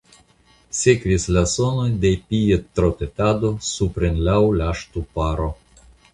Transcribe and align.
Sekvis 0.77 1.27
la 1.35 1.43
sonoj 1.51 1.85
de 2.05 2.13
piedtrotetado 2.31 3.53
supren 3.69 4.19
laŭ 4.31 4.41
la 4.57 4.73
ŝtuparo. 4.83 5.49